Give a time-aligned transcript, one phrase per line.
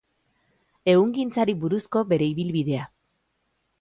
[0.93, 2.89] Ehungintzari buruzko bere ibilbidea.